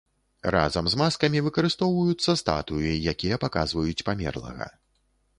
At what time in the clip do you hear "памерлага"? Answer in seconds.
4.09-4.67